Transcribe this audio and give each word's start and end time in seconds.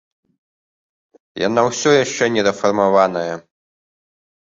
Яна 1.47 1.61
ўсё 1.69 1.89
яшчэ 2.03 2.23
не 2.37 2.41
рэфармаваная. 2.47 3.33